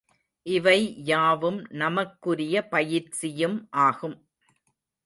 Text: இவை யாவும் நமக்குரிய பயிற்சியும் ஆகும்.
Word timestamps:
இவை 0.45 0.77
யாவும் 1.03 1.59
நமக்குரிய 1.73 2.63
பயிற்சியும் 2.67 3.57
ஆகும். 3.81 4.17